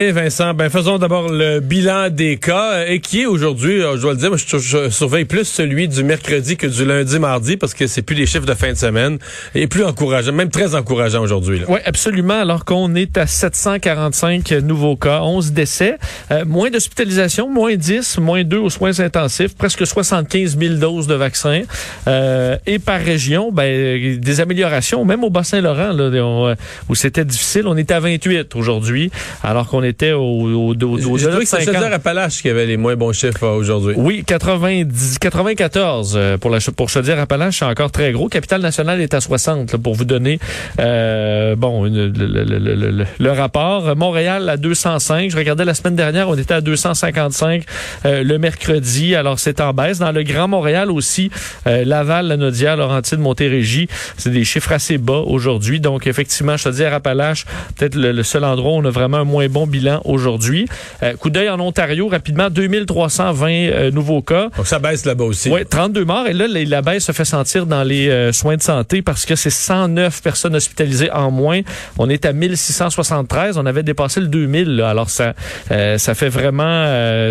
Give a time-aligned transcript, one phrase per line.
[0.00, 3.96] Et Vincent, ben faisons d'abord le bilan des cas euh, et qui est aujourd'hui, euh,
[3.96, 7.56] je dois le dire, moi, je, surveille plus celui du mercredi que du lundi, mardi
[7.56, 9.18] parce que c'est plus les chiffres de fin de semaine
[9.56, 11.62] et plus encourageant, même très encourageant aujourd'hui.
[11.66, 12.40] Oui, absolument.
[12.40, 15.96] Alors qu'on est à 745 nouveaux cas, 11 décès,
[16.30, 21.14] euh, moins d'hospitalisation, moins 10, moins 2 aux soins intensifs, presque 75 000 doses de
[21.14, 21.62] vaccins
[22.06, 26.54] euh, et par région, ben des améliorations, même au Bas-Saint-Laurent là,
[26.88, 29.10] où c'était difficile, on est à 28 aujourd'hui,
[29.42, 33.44] alors qu'on était au, au, au, au Je c'est qui avait les moins bons chiffres
[33.44, 33.94] euh, aujourd'hui.
[33.96, 38.28] Oui, 90, 94 euh, pour, la, pour Chaudière-Appalaches, c'est encore très gros.
[38.28, 40.38] Capitale nationale est à 60, là, pour vous donner
[40.78, 43.96] euh, bon une, le, le, le, le, rapport.
[43.96, 45.30] Montréal à 205.
[45.30, 47.64] Je regardais la semaine dernière, on était à 255
[48.04, 49.14] euh, le mercredi.
[49.14, 49.98] Alors, c'est en baisse.
[49.98, 51.30] Dans le Grand Montréal aussi,
[51.66, 55.80] euh, Laval, la Naudière, Laurentide, Montérégie, c'est des chiffres assez bas aujourd'hui.
[55.80, 57.46] Donc, effectivement, Chaudière-Appalaches,
[57.76, 60.66] peut-être le, seul endroit où on a vraiment un moins bon bilan aujourd'hui.
[61.02, 64.48] Euh, coup d'œil en Ontario, rapidement, 2320 euh, nouveaux cas.
[64.56, 65.50] Donc ça baisse là-bas aussi.
[65.50, 66.26] Oui, 32 morts.
[66.26, 69.36] Et là, la baisse se fait sentir dans les euh, soins de santé parce que
[69.36, 71.60] c'est 109 personnes hospitalisées en moins.
[71.98, 73.58] On est à 1673.
[73.58, 74.76] On avait dépassé le 2000.
[74.76, 74.90] Là.
[74.90, 75.34] Alors ça,
[75.70, 76.68] euh, ça fait vraiment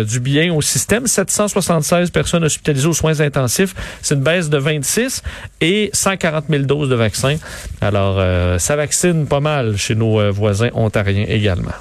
[0.04, 1.06] du bien au système.
[1.06, 3.74] 776 personnes hospitalisées aux soins intensifs.
[4.02, 5.22] C'est une baisse de 26
[5.60, 7.36] et 140 000 doses de vaccins.
[7.80, 8.22] Alors
[8.58, 11.72] ça vaccine pas mal chez nos voisins ontariens également.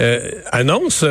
[0.00, 1.04] Euh, annonce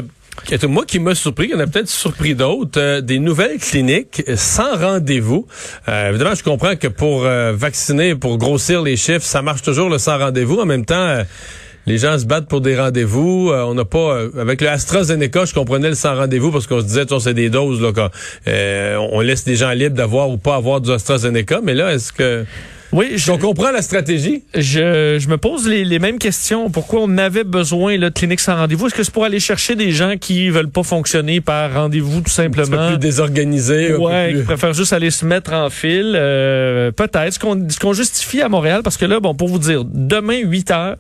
[0.68, 4.24] moi qui m'a surpris, il y en a peut-être surpris d'autres, euh, des nouvelles cliniques
[4.36, 5.48] sans rendez-vous.
[5.88, 9.90] Euh, évidemment, je comprends que pour euh, vacciner, pour grossir les chiffres, ça marche toujours
[9.90, 10.60] le sans rendez-vous.
[10.60, 11.24] En même temps,
[11.86, 13.52] les gens se battent pour des rendez-vous.
[13.54, 17.06] on n'a pas avec le AstraZeneca, je comprenais le sans rendez-vous parce qu'on se disait,
[17.20, 18.10] c'est des doses là,
[19.12, 21.62] on laisse les gens libres d'avoir ou pas avoir du AstraZeneca.
[21.64, 22.46] Mais là, est-ce que
[22.94, 24.44] oui, je, on comprend la stratégie?
[24.54, 26.70] Je, je me pose les, les, mêmes questions.
[26.70, 28.88] Pourquoi on avait besoin là, de cliniques sans rendez-vous?
[28.88, 32.32] Est-ce que c'est pour aller chercher des gens qui veulent pas fonctionner par rendez-vous tout
[32.32, 32.78] simplement?
[32.78, 33.96] Un peu plus désorganisé.
[33.96, 36.14] Ouais, qui préfèrent juste aller se mettre en file.
[36.16, 37.34] Euh, Peut-être.
[37.34, 40.40] Ce qu'on ce qu'on justifie à Montréal, parce que là, bon, pour vous dire, demain,
[40.44, 40.98] 8 heures,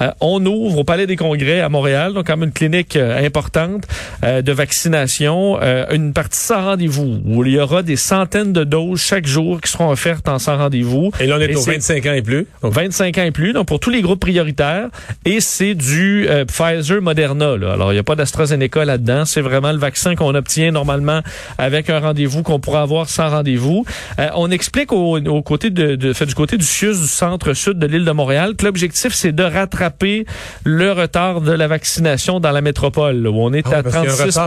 [0.00, 3.84] euh, on ouvre au Palais des Congrès à Montréal, donc comme une clinique euh, importante
[4.24, 5.58] euh, de vaccination,
[5.90, 9.70] une partie sans rendez-vous, où il y aura des centaines de doses chaque jour qui
[9.70, 11.10] seront offertes en sans rendez-vous.
[11.20, 12.46] Et là, on est aux 25 ans et plus.
[12.62, 14.88] Donc 25 ans et plus, donc pour tous les groupes prioritaires.
[15.24, 17.56] Et c'est du Pfizer Moderna.
[17.56, 17.72] Là.
[17.72, 19.24] Alors, il n'y a pas d'AstraZeneca là-dedans.
[19.24, 21.20] C'est vraiment le vaccin qu'on obtient normalement
[21.58, 23.84] avec un rendez-vous qu'on pourra avoir sans rendez-vous.
[24.34, 27.86] on explique au, au côté de, de, fait, du côté du CIUS, du centre-sud de
[27.86, 29.81] l'île de Montréal, que l'objectif, c'est de rattraper
[30.64, 34.38] le retard de la vaccination dans la métropole, où on est ah, à 36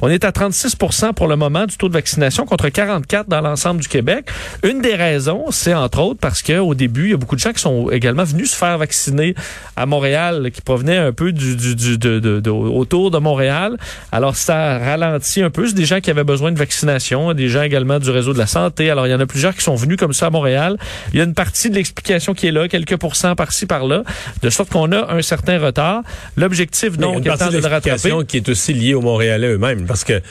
[0.00, 0.76] On est à 36
[1.14, 4.28] pour le moment du taux de vaccination contre 44 dans l'ensemble du Québec.
[4.62, 7.52] Une des raisons, c'est entre autres parce qu'au début, il y a beaucoup de gens
[7.52, 9.34] qui sont également venus se faire vacciner
[9.76, 13.76] à Montréal, qui provenaient un peu du, du, du de, de, autour de Montréal.
[14.12, 15.66] Alors, ça ralentit un peu.
[15.66, 18.46] C'est des gens qui avaient besoin de vaccination, des gens également du réseau de la
[18.46, 18.90] santé.
[18.90, 20.76] Alors, il y en a plusieurs qui sont venus comme ça à Montréal.
[21.12, 24.02] Il y a une partie de l'explication qui est là, quelques pourcents par-ci, par-là,
[24.46, 26.02] de sorte qu'on a un certain retard.
[26.36, 28.12] L'objectif, donc, étant de, le rattraper.
[28.28, 30.22] qui est aussi liée aux Montréalais eux-mêmes, parce que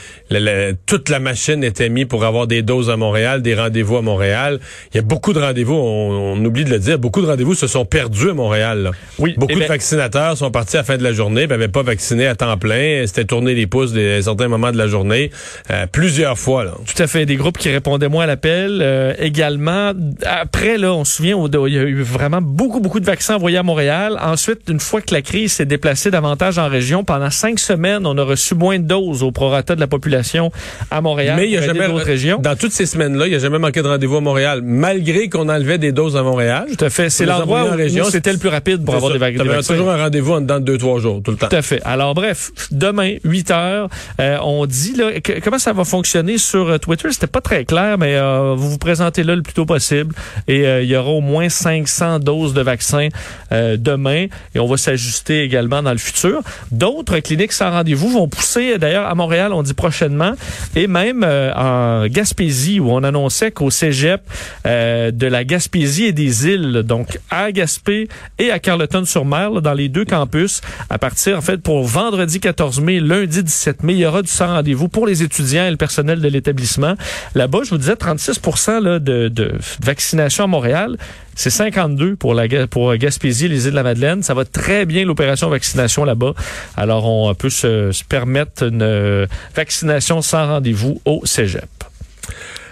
[0.85, 4.59] toute la machine était mise pour avoir des doses à Montréal, des rendez-vous à Montréal.
[4.93, 7.67] Il y a beaucoup de rendez-vous, on, oublie de le dire, beaucoup de rendez-vous se
[7.67, 8.91] sont perdus à Montréal.
[9.19, 9.33] Oui.
[9.37, 11.83] Beaucoup eh de ben vaccinateurs sont partis à la fin de la journée, n'avaient pas
[11.83, 15.31] vacciné à temps plein, c'était tourner les pouces à certains moments de la journée,
[15.71, 16.63] euh, plusieurs fois.
[16.63, 16.71] Là.
[16.85, 18.79] Tout à fait, des groupes qui répondaient moins à l'appel.
[18.81, 19.91] Euh, également,
[20.23, 21.37] après, là, on se souvient,
[21.67, 24.04] il y a eu vraiment beaucoup, beaucoup de vaccins envoyés à Montréal.
[24.21, 28.17] Ensuite, une fois que la crise s'est déplacée davantage en région, pendant cinq semaines, on
[28.17, 30.51] a reçu moins de doses au prorata de la population
[30.91, 31.35] à Montréal.
[31.37, 32.39] Mais il y a jamais régions.
[32.39, 35.49] Dans toutes ces semaines-là, il n'y a jamais manqué de rendez-vous à Montréal, malgré qu'on
[35.49, 36.67] enlevait des doses à Montréal.
[36.77, 37.09] Tout à fait.
[37.09, 39.73] C'est l'endroit où, c'était le plus rapide pour avoir des, vagues, des vaccins.
[39.73, 41.47] toujours un rendez-vous en dedans de deux, trois jours, tout le temps.
[41.47, 41.81] Tout à fait.
[41.83, 43.89] Alors bref, demain, 8 heures,
[44.19, 45.11] euh, on dit là,
[45.43, 47.09] comment ça va fonctionner sur euh, Twitter?
[47.11, 50.13] C'était pas très clair, mais euh, vous vous présentez là le plus tôt possible
[50.47, 53.09] et il y aura au moins 500 doses de vaccins
[53.51, 56.41] demain et on va s'ajuster également dans le futur.
[56.71, 60.33] D'autres cliniques sans rendez-vous vont pousser, d'ailleurs à Montréal, on dit prochainement,
[60.75, 64.21] et même euh, en Gaspésie où on annonçait qu'au cégep
[64.65, 68.07] euh, de la Gaspésie et des îles, donc à Gaspé
[68.39, 72.99] et à Carleton-sur-Mer, dans les deux campus, à partir en fait pour vendredi 14 mai,
[72.99, 76.19] lundi 17 mai, il y aura du sans rendez-vous pour les étudiants et le personnel
[76.19, 76.95] de l'établissement.
[77.35, 78.41] Là-bas, je vous disais 36
[78.81, 80.97] là, de, de vaccination à Montréal.
[81.35, 84.23] C'est 52 pour la pour Gaspésie, les îles de la Madeleine.
[84.23, 86.33] Ça va très bien l'opération vaccination là-bas.
[86.75, 91.69] Alors on peut se, permettre une euh, vaccination sans rendez-vous au Cégep.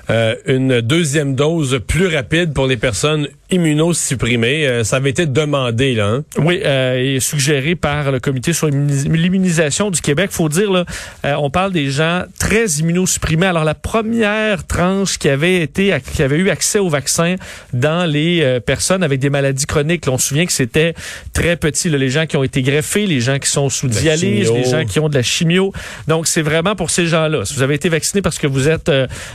[0.09, 4.67] Euh, une deuxième dose plus rapide pour les personnes immunosupprimés.
[4.67, 6.07] Euh, ça avait été demandé, là.
[6.07, 6.23] Hein?
[6.37, 10.29] Oui, euh, et suggéré par le Comité sur l'immunisation du Québec.
[10.31, 10.85] faut dire, là,
[11.25, 13.45] euh, on parle des gens très immunosupprimés.
[13.45, 17.35] Alors, la première tranche qui avait été, qui avait eu accès au vaccin
[17.73, 20.93] dans les euh, personnes avec des maladies chroniques, là, on se souvient que c'était
[21.33, 24.51] très petit, là, les gens qui ont été greffés, les gens qui sont sous dialyse,
[24.51, 25.71] les gens qui ont de la chimio.
[26.07, 27.45] Donc, c'est vraiment pour ces gens-là.
[27.45, 28.91] Si vous avez été vacciné parce que vous êtes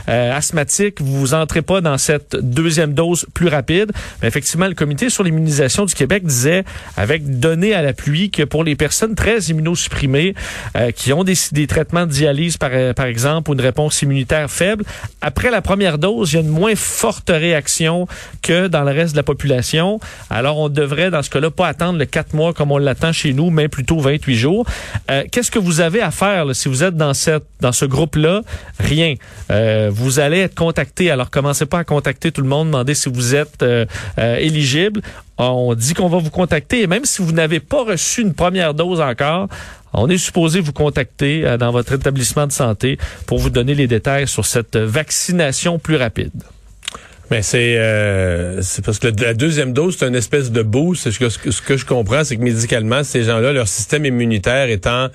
[0.07, 3.91] asthmatique, vous entrez pas dans cette deuxième dose plus rapide.
[4.21, 6.63] Mais effectivement, le Comité sur l'immunisation du Québec disait,
[6.97, 10.35] avec données à l'appui, que pour les personnes très immunosupprimées,
[10.77, 14.01] euh, qui ont des, des, traitements de dialyse, par, euh, par exemple, ou une réponse
[14.01, 14.83] immunitaire faible,
[15.21, 18.07] après la première dose, il y a une moins forte réaction
[18.41, 19.99] que dans le reste de la population.
[20.29, 23.33] Alors, on devrait, dans ce cas-là, pas attendre le 4 mois comme on l'attend chez
[23.33, 24.65] nous, mais plutôt 28 jours.
[25.09, 27.85] Euh, Qu'est-ce que vous avez à faire là, si vous êtes dans, cette, dans ce
[27.85, 28.41] groupe-là?
[28.79, 29.15] Rien.
[29.51, 31.11] Euh, vous allez être contacté.
[31.11, 33.85] Alors, commencez pas à contacter tout le monde, demandez si vous êtes euh,
[34.17, 35.01] euh, éligible.
[35.37, 38.73] On dit qu'on va vous contacter et même si vous n'avez pas reçu une première
[38.73, 39.47] dose encore,
[39.93, 43.87] on est supposé vous contacter euh, dans votre établissement de santé pour vous donner les
[43.87, 46.31] détails sur cette vaccination plus rapide.
[47.31, 47.77] Mais c'est
[48.63, 51.11] c'est parce que la deuxième dose, c'est une espèce de boost.
[51.11, 55.09] Ce que je comprends, c'est que médicalement, ces gens-là, leur système immunitaire étant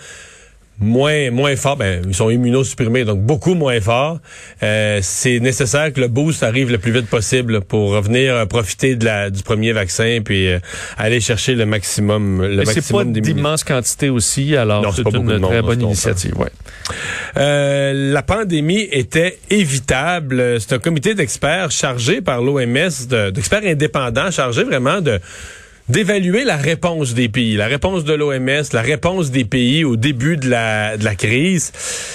[0.78, 4.18] moins moins fort, ben ils sont immunosupprimés, donc beaucoup moins forts.
[4.62, 8.96] Euh, c'est nécessaire que le boost arrive le plus vite possible pour revenir euh, profiter
[8.96, 10.58] de la du premier vaccin puis euh,
[10.98, 15.62] aller chercher le maximum le Mais C'est pas d'immense quantité aussi, alors c'est une très
[15.62, 16.36] bonne initiative.
[16.38, 16.50] Ouais.
[17.36, 20.60] Euh, la pandémie était évitable.
[20.60, 25.20] C'est un comité d'experts chargé par l'OMS, d'experts indépendants chargé vraiment de
[25.88, 30.38] d'évaluer la réponse des pays, la réponse de l'OMS, la réponse des pays au début
[30.38, 31.72] de la, de la crise.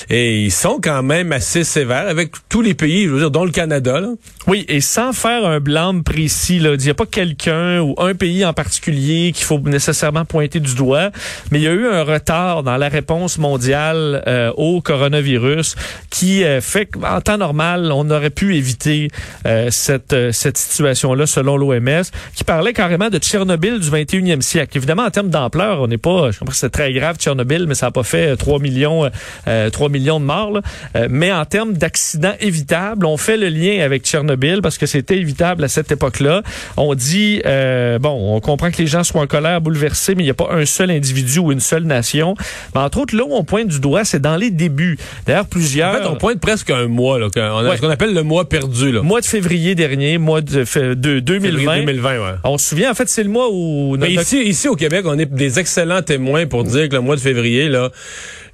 [0.10, 3.46] Et ils sont quand même assez sévères avec tous les pays, je veux dire, dont
[3.46, 4.02] le Canada.
[4.48, 8.44] Oui, et sans faire un blâme précis, il n'y a pas quelqu'un ou un pays
[8.44, 11.12] en particulier qu'il faut nécessairement pointer du doigt,
[11.52, 15.76] mais il y a eu un retard dans la réponse mondiale euh, au coronavirus
[16.10, 19.10] qui euh, fait qu'en temps normal, on aurait pu éviter
[19.46, 24.78] euh, cette, cette situation-là, selon l'OMS, qui parlait carrément de Tchernobyl du 21e siècle.
[24.78, 27.76] Évidemment, en termes d'ampleur, on n'est pas, je comprends que c'est très grave, Tchernobyl, mais
[27.76, 29.10] ça n'a pas fait 3 euh, millions,
[29.48, 30.60] euh, 3 millions de morts.
[30.96, 35.18] Euh, mais en termes d'accidents évitables, on fait le lien avec Tchernobyl parce que c'était
[35.18, 36.44] évitable à cette époque-là.
[36.78, 40.28] On dit, euh, bon, on comprend que les gens sont en colère, bouleversés, mais il
[40.28, 42.36] n'y a pas un seul individu ou une seule nation.
[42.74, 44.98] Mais entre autres, là où on pointe du doigt, c'est dans les débuts.
[45.26, 45.92] D'ailleurs, plusieurs...
[45.92, 48.48] En fait, on pointe presque un mois, là, on a ce qu'on appelle le mois
[48.48, 48.92] perdu.
[48.92, 49.02] Là.
[49.02, 50.64] Mois de février dernier, mois de,
[50.94, 51.58] de 2020.
[51.58, 52.38] Février 2020 ouais.
[52.44, 53.49] On se souvient, en fait, c'est le mois
[54.00, 57.16] mais ici, ici au Québec, on est des excellents témoins pour dire que le mois
[57.16, 57.92] de février, là,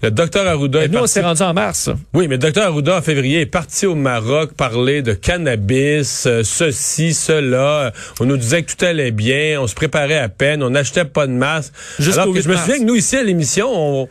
[0.01, 1.89] le docteur Arruda est nous, on s'est rendu en mars.
[2.13, 6.43] Oui, mais le docteur Arruda, en février, est parti au Maroc parler de cannabis, euh,
[6.43, 7.91] ceci, cela.
[8.19, 11.27] On nous disait que tout allait bien, on se préparait à peine, on n'achetait pas
[11.27, 11.73] de masque.
[12.13, 14.09] Alors que je me souviens que nous, ici, à l'émission, on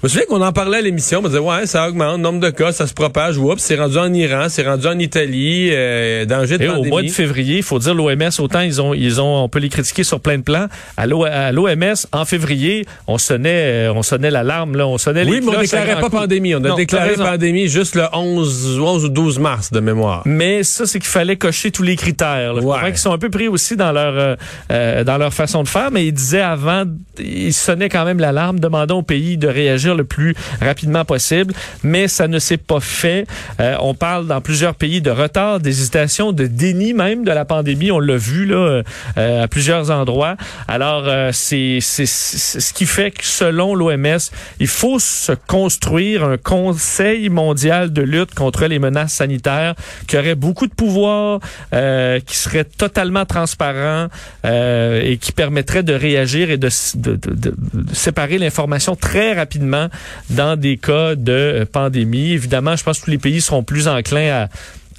[0.00, 2.50] je me souviens qu'on en parlait à l'émission, on disait ouais, ça augmente, nombre de
[2.50, 6.56] cas, ça se propage, oups, c'est rendu en Iran, c'est rendu en Italie, euh, danger
[6.56, 9.42] de Et au mois de février, il faut dire l'OMS autant ils ont ils ont
[9.42, 10.68] on peut les critiquer sur plein de plans.
[10.96, 15.40] À l'OMS en février, on sonnait euh, on sonnait l'alarme là, on sonnait oui, les
[15.40, 19.40] mais on déclarait pas pandémie, on a déclaré pandémie juste le 11 11 ou 12
[19.40, 20.22] mars de mémoire.
[20.26, 22.54] Mais ça c'est qu'il fallait cocher tous les critères.
[22.54, 22.62] Là.
[22.62, 22.88] Ouais.
[22.90, 24.36] qu'ils sont un peu pris aussi dans leur euh,
[24.70, 26.84] euh, dans leur façon de faire, mais ils disaient avant
[27.18, 32.08] ils sonnaient quand même l'alarme demandant au pays de réagir le plus rapidement possible, mais
[32.08, 33.26] ça ne s'est pas fait.
[33.60, 37.90] Euh, on parle dans plusieurs pays de retard, d'hésitation, de déni même de la pandémie.
[37.90, 38.82] On l'a vu là
[39.16, 40.36] euh, à plusieurs endroits.
[40.66, 44.18] Alors euh, c'est ce qui fait que selon l'OMS,
[44.60, 49.74] il faut se construire un Conseil mondial de lutte contre les menaces sanitaires
[50.06, 54.08] qui aurait beaucoup de pouvoir, qui serait totalement transparent
[54.44, 56.68] et qui permettrait de réagir et de,
[57.92, 59.77] séparer l'information très rapidement
[60.30, 62.32] dans des cas de euh, pandémie.
[62.32, 64.48] Évidemment, je pense que tous les pays seront plus enclins à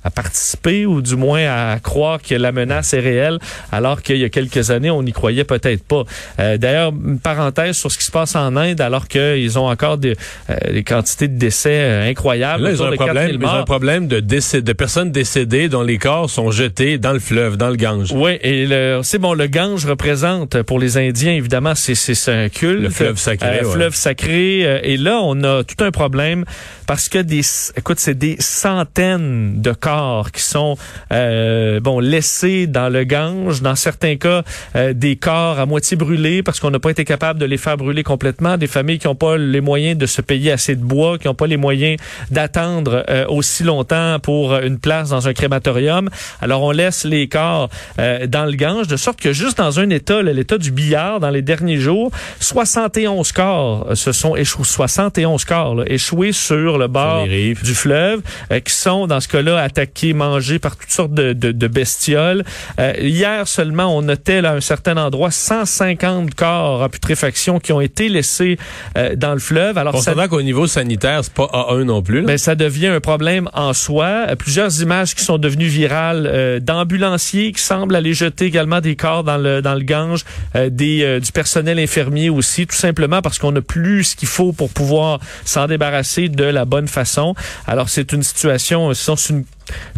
[0.03, 3.39] à participer ou du moins à croire que la menace est réelle,
[3.71, 6.03] alors qu'il y a quelques années, on n'y croyait peut-être pas.
[6.39, 9.97] Euh, D'ailleurs, une parenthèse sur ce qui se passe en Inde, alors qu'ils ont encore
[9.97, 10.15] des,
[10.49, 12.63] euh, des, quantités de décès euh, incroyables.
[12.63, 15.83] Là, ils ont, un problème, ils ont un problème de, décès, de personnes décédées dont
[15.83, 18.11] les corps sont jetés dans le fleuve, dans le Gange.
[18.13, 18.67] Oui, et
[19.03, 22.81] c'est bon, le Gange représente pour les Indiens, évidemment, c'est un culte.
[22.81, 23.59] Le fleuve sacré.
[23.61, 24.59] Euh, fleuve sacré.
[24.83, 26.45] et là, on a tout un problème
[26.87, 27.41] parce que des,
[27.77, 30.77] écoute, c'est des centaines de corps corps qui sont
[31.11, 33.61] euh, bon laissés dans le Gange.
[33.61, 34.43] Dans certains cas,
[34.75, 37.77] euh, des corps à moitié brûlés parce qu'on n'a pas été capable de les faire
[37.77, 38.57] brûler complètement.
[38.57, 41.33] Des familles qui n'ont pas les moyens de se payer assez de bois, qui n'ont
[41.33, 41.97] pas les moyens
[42.29, 46.09] d'attendre euh, aussi longtemps pour une place dans un crématorium.
[46.41, 50.21] Alors on laisse les corps dans le Gange de sorte que juste dans un état,
[50.21, 55.83] l'état du billard, dans les derniers jours, 71 corps se sont échoués, 71 corps là,
[55.87, 58.21] échoués sur le bord du fleuve,
[58.63, 62.43] qui sont dans ce cas-là attaqués, mangés par toutes sortes de, de, de bestioles.
[62.79, 67.71] Euh, hier seulement, on notait là, à un certain endroit 150 corps en putréfaction qui
[67.71, 68.57] ont été laissés
[68.97, 69.77] euh, dans le fleuve.
[69.77, 72.21] Alors, on ça, qu'au niveau sanitaire, c'est pas A1 non plus.
[72.21, 72.27] Là.
[72.27, 74.25] Ben, ça devient un problème en soi.
[74.29, 78.95] Euh, plusieurs images qui sont devenues virales euh, d'ambulanciers qui semblent aller jeter également des
[78.95, 83.51] corps dans le dans le Gange, des du personnel infirmier aussi, tout simplement parce qu'on
[83.51, 87.33] n'a plus ce qu'il faut pour pouvoir s'en débarrasser de la bonne façon.
[87.67, 89.45] Alors c'est une situation, c'est une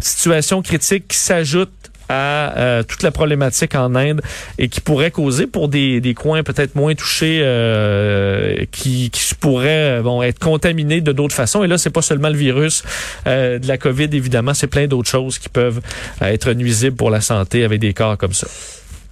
[0.00, 1.70] situation critique qui s'ajoute
[2.08, 4.20] à euh, toute la problématique en Inde
[4.58, 9.10] et qui pourrait causer pour des, coins peut-être moins touchés euh, qui,
[9.40, 11.64] pourraient euh, bon, être contaminés de d'autres façons.
[11.64, 12.82] Et là, c'est pas seulement le virus
[13.26, 15.80] de la COVID, évidemment, c'est plein d'autres choses qui peuvent
[16.20, 18.46] être nuisibles pour la santé avec des cas comme ça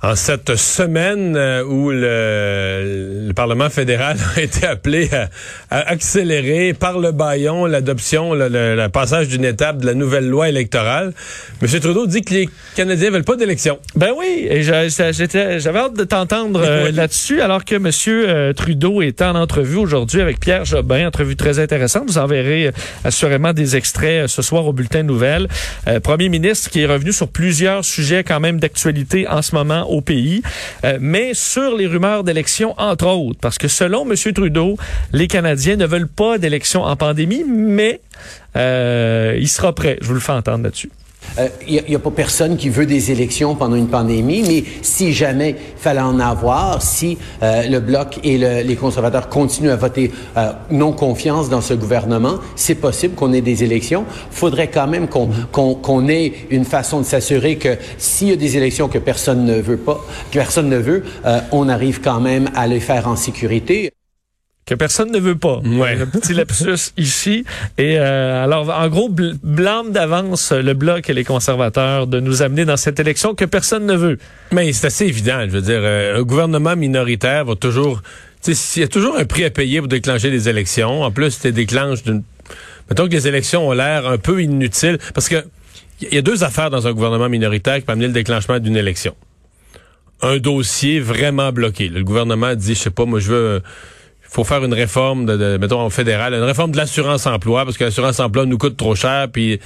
[0.02, 5.28] en cette semaine euh, où le, le, Parlement fédéral a été appelé à,
[5.76, 11.12] accélérer par le baillon l'adoption, le, passage d'une étape de la nouvelle loi électorale,
[11.62, 11.80] M.
[11.80, 13.78] Trudeau dit que les Canadiens veulent pas d'élection.
[13.94, 17.90] Ben oui, et j'avais hâte de t'entendre euh, là-dessus, alors que M.
[18.08, 22.04] Euh, Trudeau est en entrevue aujourd'hui avec Pierre Jobin, entrevue très intéressante.
[22.06, 22.72] Vous en verrez
[23.04, 25.48] assurément des extraits ce soir au bulletin de nouvelles.
[26.02, 30.00] Premier ministre qui est revenu sur plusieurs sujets quand même d'actualité en ce moment au
[30.00, 30.42] pays,
[30.84, 34.16] euh, mais sur les rumeurs d'élections, entre autres, parce que selon M.
[34.32, 34.76] Trudeau,
[35.12, 38.00] les Canadiens ne veulent pas d'élections en pandémie, mais
[38.56, 39.98] euh, il sera prêt.
[40.00, 40.90] Je vous le fais entendre là-dessus.
[41.66, 45.12] Il euh, n'y a, pas personne qui veut des élections pendant une pandémie, mais si
[45.12, 50.10] jamais il fallait en avoir, si euh, le Bloc et les conservateurs continuent à voter
[50.36, 54.04] euh, non confiance dans ce gouvernement, c'est possible qu'on ait des élections.
[54.30, 58.88] Faudrait quand même qu'on ait une façon de s'assurer que s'il y a des élections
[58.88, 61.04] que personne ne veut pas, que personne ne veut,
[61.52, 63.92] on arrive quand même à les faire en sécurité
[64.66, 65.58] que personne ne veut pas.
[65.58, 66.00] Ouais.
[66.00, 67.44] Un petit lapsus ici.
[67.76, 72.64] Et euh, alors, en gros, blâme d'avance le bloc et les conservateurs de nous amener
[72.64, 74.18] dans cette élection que personne ne veut.
[74.52, 75.40] Mais c'est assez évident.
[75.46, 78.02] Je veux dire, euh, un gouvernement minoritaire va toujours...
[78.46, 81.02] Il y a toujours un prix à payer pour déclencher des élections.
[81.02, 82.22] En plus, tu déclenches d'une...
[82.88, 84.98] Mettons que les élections ont l'air un peu inutiles.
[85.14, 85.44] Parce que
[86.00, 88.76] il y a deux affaires dans un gouvernement minoritaire qui peuvent amener le déclenchement d'une
[88.76, 89.14] élection.
[90.22, 91.88] Un dossier vraiment bloqué.
[91.88, 93.62] Le gouvernement dit, je sais pas, moi je veux
[94.30, 97.84] faut faire une réforme de, de mettons fédéral, une réforme de l'assurance emploi parce que
[97.84, 99.58] l'assurance emploi nous coûte trop cher puis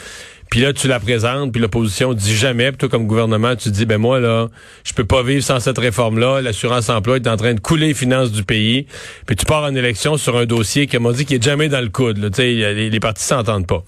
[0.51, 3.85] puis là tu la présentes puis l'opposition dit jamais puis toi comme gouvernement tu dis
[3.85, 4.49] ben moi là
[4.83, 7.89] je peux pas vivre sans cette réforme là l'assurance emploi est en train de couler
[7.89, 8.87] les finances du pays
[9.27, 11.83] puis tu pars en élection sur un dossier qui m'a dit qu'il est jamais dans
[11.83, 13.85] le coude les, les partis s'entendent pas.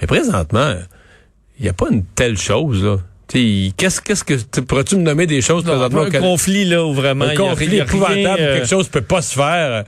[0.00, 0.76] Mais présentement
[1.58, 2.96] il n'y a pas une telle chose là
[3.28, 7.34] Qu'est-ce qu'est-ce que pourrais-tu me nommer des choses présentement un conflit là où vraiment un
[7.34, 9.84] conflit épouvantable euh, quelque chose peut pas se faire.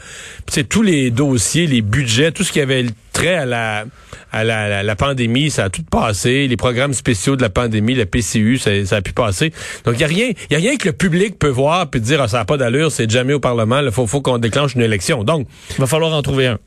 [0.49, 3.85] C'est tous les dossiers les budgets tout ce qui avait trait à la
[4.31, 6.49] à la, la, pandémie ça a tout passé.
[6.49, 9.53] Les programmes spéciaux de la pandémie la PCU ça, ça a pu passer.
[9.85, 12.01] Donc il y a rien il y a rien que le public peut voir puis
[12.01, 14.75] dire ah, ça a pas d'allure c'est jamais au parlement il faut faut qu'on déclenche
[14.75, 15.23] une élection.
[15.23, 16.59] Donc il va falloir en trouver un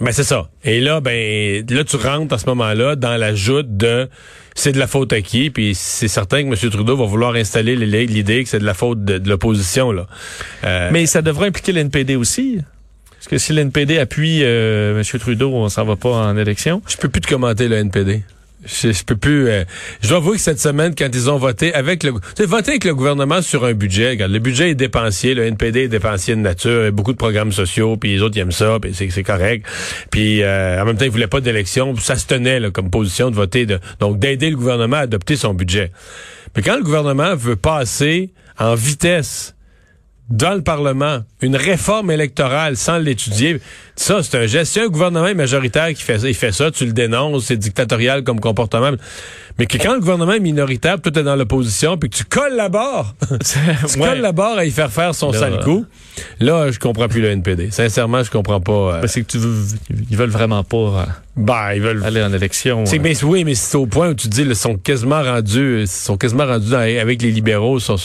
[0.00, 0.48] ben c'est ça.
[0.64, 4.08] Et là, ben là tu rentres à ce moment-là dans la joute de
[4.54, 6.70] c'est de la faute à qui, puis c'est certain que M.
[6.70, 10.06] Trudeau va vouloir installer l'idée que c'est de la faute de, l'opposition là.
[10.64, 12.58] Euh, Mais ça devrait impliquer l'NPD aussi.
[13.10, 15.20] Parce que si l'NPD appuie euh, M.
[15.20, 16.82] Trudeau, on s'en va pas en élection.
[16.88, 18.22] Je peux plus te commenter le NPD.
[18.64, 19.48] Je, peux plus.
[19.48, 19.64] Euh,
[20.02, 22.94] je dois avouer que cette semaine, quand ils ont voté avec le, voté avec le
[22.94, 24.10] gouvernement sur un budget.
[24.10, 27.12] Regarde, le budget est dépensier, le NPD est dépensier de nature, il y a beaucoup
[27.12, 29.66] de programmes sociaux, puis les autres ils aiment ça, puis c'est correct.
[30.10, 33.30] Puis euh, en même temps, ils voulaient pas d'élection, ça se tenait là, comme position
[33.30, 35.90] de voter, de, donc d'aider le gouvernement à adopter son budget.
[36.56, 39.54] Mais quand le gouvernement veut passer en vitesse
[40.32, 43.60] dans le Parlement une réforme électorale sans l'étudier,
[43.96, 44.72] ça, c'est un geste.
[44.72, 48.40] Si un gouvernement majoritaire qui fait, il fait ça, tu le dénonces, c'est dictatorial comme
[48.40, 48.92] comportement.
[49.58, 52.56] Mais que quand le gouvernement est minoritaire, tout est dans l'opposition, puis que tu colles
[52.56, 53.14] la barre,
[53.88, 55.84] tu colles la barre à y faire faire son sale coup,
[56.40, 57.70] là, je comprends plus le NPD.
[57.70, 58.72] Sincèrement, je comprends pas.
[58.72, 59.06] Euh...
[59.06, 59.64] C'est que tu veux,
[60.10, 61.04] ils veulent vraiment pas euh,
[61.34, 62.84] ben, ils veulent aller en élection.
[62.84, 65.88] C'est, mais, oui, mais c'est au point où tu dis, ils sont quasiment rendus, ils
[65.88, 67.96] sont quasiment rendus avec les libéraux, sont,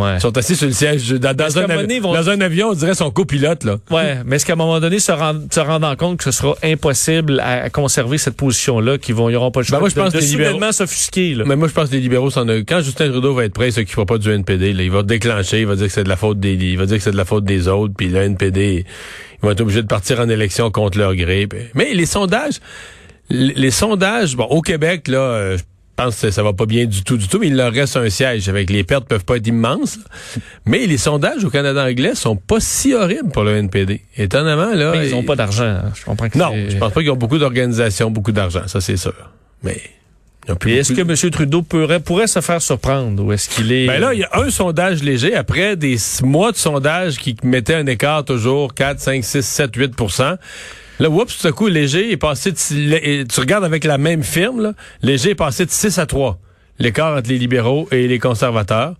[0.00, 0.18] ouais.
[0.18, 3.62] sont assis sur le siège dans, dans, un, dans un avion, on dirait son copilote
[3.62, 3.76] là.
[3.92, 6.56] Ouais, mais est-ce qu'à un moment donné, se, rend, se rendant compte que ce sera
[6.64, 9.94] impossible à, conserver cette position-là, qu'ils vont, ils auront pas le ben, choix moi, je
[9.94, 11.34] pense de, soudainement s'offusquer.
[11.34, 11.44] là.
[11.46, 13.68] Mais moi, je pense que les libéraux s'en ont- Quand Justin Trudeau va être prêt,
[13.68, 14.72] il s'occupera pas du NPD.
[14.72, 14.82] Là.
[14.82, 16.96] Il va déclencher, il va dire que c'est de la faute des, il va dire
[16.98, 19.86] que c'est de la faute des autres, puis le NPD, ils vont être obligés de
[19.88, 21.48] partir en élection contre leur gré.
[21.74, 22.60] Mais les sondages,
[23.28, 25.62] les, sondages, bon, au Québec, là, euh, je
[25.96, 28.10] pense que ça va pas bien du tout, du tout, mais il leur reste un
[28.10, 28.48] siège.
[28.50, 29.98] Avec les pertes peuvent pas être immenses.
[30.66, 34.02] Mais les sondages au Canada anglais sont pas si horribles pour le NPD.
[34.18, 34.92] Étonnamment, là.
[34.94, 35.64] Mais ils ont ils- pas d'argent.
[35.64, 35.92] hein.
[35.94, 38.98] Je comprends que Non, je pense pas qu'ils ont beaucoup d'organisations, beaucoup d'argent, ça c'est
[38.98, 39.14] sûr.
[39.62, 39.80] Mais
[40.66, 41.30] Et est-ce que M.
[41.30, 43.86] Trudeau pourrait, pourrait se faire surprendre ou est-ce qu'il est...
[43.86, 47.74] Ben là, il y a un sondage léger après des mois de sondage qui mettaient
[47.74, 50.36] un écart toujours 4, 5, 6, 7, 8%
[50.98, 54.62] Là, oups, tout à coup, Léger est passé de, tu regardes avec la même firme,
[54.62, 54.72] là,
[55.02, 56.38] Léger est passé de 6 à 3.
[56.78, 58.94] L'écart entre les libéraux et les conservateurs.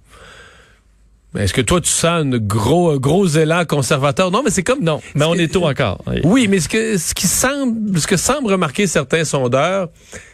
[1.37, 4.31] Mais Est-ce que toi, tu sens un gros, gros élan conservateur?
[4.31, 4.83] Non, mais c'est comme...
[4.83, 6.03] non, mais on est tôt encore.
[6.25, 9.89] Oui, mais ce que, ce qui semble, ce que semble remarquer certains sondeurs,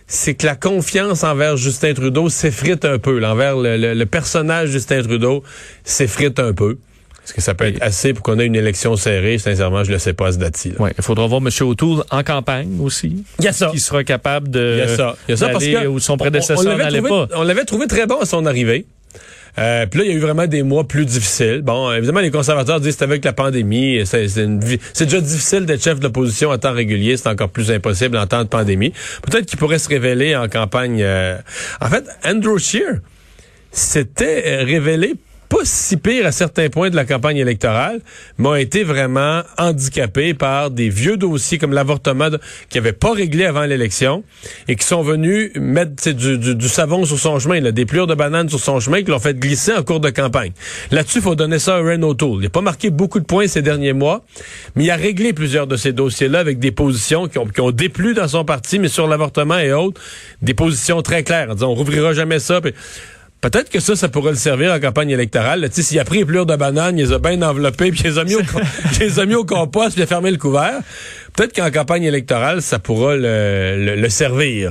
[0.06, 4.70] c'est que la confiance envers Justin Trudeau s'effrite un peu, envers le, le- le personnage
[4.70, 5.42] Justin Trudeau
[5.84, 6.78] s'effrite un peu.
[7.24, 9.38] Est-ce que ça peut être assez pour qu'on ait une élection serrée?
[9.38, 10.72] Sincèrement, je le sais pas à ce date-ci.
[10.80, 11.48] Ouais, il faudra voir M.
[11.68, 13.24] O'Toole en campagne aussi.
[13.38, 13.68] Il y a ça.
[13.72, 15.16] Qui sera capable de Il y a ça.
[15.28, 17.28] Il y a ça parce que où son on- prédécesseur n'allait pas.
[17.36, 18.86] On l'avait trouvé très bon à son arrivée.
[19.58, 21.60] Euh, puis là, il y a eu vraiment des mois plus difficiles.
[21.62, 24.00] Bon, évidemment, les conservateurs disent c'est avec la pandémie.
[24.06, 27.16] C'est déjà difficile d'être chef de l'opposition en temps régulier.
[27.16, 28.92] C'est encore plus impossible en temps de pandémie.
[29.22, 31.02] Peut-être qu'il pourrait se révéler en campagne.
[31.02, 31.36] euh,
[31.80, 33.00] En fait, Andrew Scheer
[33.70, 35.14] s'était euh, révélé
[35.52, 38.00] pas si pire à certains points de la campagne électorale,
[38.38, 42.30] mais été vraiment handicapé par des vieux dossiers comme l'avortement
[42.70, 44.24] qui n'avaient pas réglé avant l'élection
[44.66, 48.48] et qui sont venus mettre du, du- savon sur son chemin, des plures de bananes
[48.48, 50.52] sur son chemin qui l'ont fait glisser en cours de campagne.
[50.90, 52.38] Là-dessus, il faut donner ça à Ren O'Toole.
[52.38, 54.24] Il n'a pas marqué beaucoup de points ces derniers mois,
[54.74, 58.28] mais il a réglé plusieurs de ces dossiers-là avec des positions qui ont, déplu dans
[58.28, 60.00] son parti, mais sur l'avortement et autres,
[60.40, 62.62] des positions très claires en disant on rouvrira jamais ça.
[63.42, 65.68] Peut-être que ça, ça pourrait le servir en campagne électorale.
[65.68, 68.00] Tu sais, s'il a pris les plures de banane, il les a bien enveloppées, puis
[68.04, 68.60] il les a mis au, co-
[68.92, 70.78] il les a mis au compost, puis il a fermé le couvert.
[71.34, 74.70] Peut-être qu'en campagne électorale, ça pourra le, le- le servir.